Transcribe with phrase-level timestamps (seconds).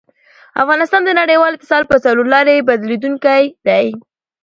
[0.63, 3.85] افغانستان د نړیوال اتصال په څلورلاري بدلېدونکی دی.